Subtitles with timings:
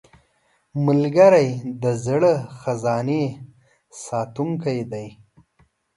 [0.85, 1.49] ملګری
[1.83, 3.23] د زړه خزانې
[4.03, 5.07] ساتونکی دی